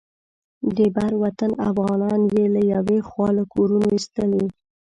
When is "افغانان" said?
1.69-2.21